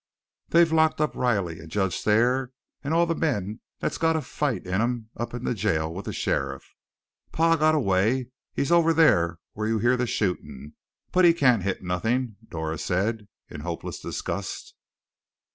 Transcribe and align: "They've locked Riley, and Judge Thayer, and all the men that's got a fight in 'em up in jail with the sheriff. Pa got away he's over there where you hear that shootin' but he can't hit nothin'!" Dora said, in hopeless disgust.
"They've 0.49 0.71
locked 0.71 0.99
Riley, 1.13 1.59
and 1.59 1.69
Judge 1.69 2.01
Thayer, 2.01 2.51
and 2.83 2.91
all 2.91 3.05
the 3.05 3.13
men 3.13 3.59
that's 3.77 3.99
got 3.99 4.15
a 4.15 4.21
fight 4.21 4.65
in 4.65 4.81
'em 4.81 5.11
up 5.15 5.35
in 5.35 5.43
jail 5.55 5.93
with 5.93 6.05
the 6.05 6.11
sheriff. 6.11 6.65
Pa 7.31 7.55
got 7.55 7.75
away 7.75 8.31
he's 8.51 8.71
over 8.71 8.95
there 8.95 9.37
where 9.53 9.67
you 9.67 9.77
hear 9.77 9.95
that 9.97 10.07
shootin' 10.07 10.73
but 11.11 11.23
he 11.23 11.33
can't 11.35 11.61
hit 11.61 11.83
nothin'!" 11.83 12.37
Dora 12.49 12.79
said, 12.79 13.27
in 13.47 13.61
hopeless 13.61 13.99
disgust. 13.99 14.73